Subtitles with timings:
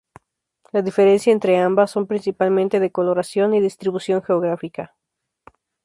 [0.71, 4.95] La diferencia entre ambas son principalmente de coloración y distribución geográfica.